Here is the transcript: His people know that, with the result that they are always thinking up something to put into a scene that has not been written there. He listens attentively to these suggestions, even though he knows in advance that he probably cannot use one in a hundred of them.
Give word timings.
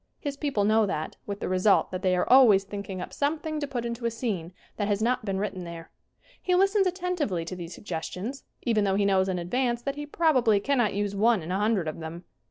His 0.19 0.35
people 0.35 0.63
know 0.63 0.87
that, 0.87 1.15
with 1.27 1.41
the 1.41 1.47
result 1.47 1.91
that 1.91 2.01
they 2.01 2.15
are 2.15 2.27
always 2.27 2.63
thinking 2.63 2.99
up 2.99 3.13
something 3.13 3.59
to 3.59 3.67
put 3.67 3.85
into 3.85 4.07
a 4.07 4.09
scene 4.09 4.51
that 4.77 4.87
has 4.87 4.99
not 4.99 5.25
been 5.25 5.37
written 5.37 5.63
there. 5.63 5.91
He 6.41 6.55
listens 6.55 6.87
attentively 6.87 7.45
to 7.45 7.55
these 7.55 7.75
suggestions, 7.75 8.43
even 8.63 8.83
though 8.83 8.95
he 8.95 9.05
knows 9.05 9.29
in 9.29 9.37
advance 9.37 9.83
that 9.83 9.97
he 9.97 10.07
probably 10.07 10.59
cannot 10.59 10.95
use 10.95 11.15
one 11.15 11.43
in 11.43 11.51
a 11.51 11.59
hundred 11.59 11.87
of 11.87 11.99
them. 11.99 12.23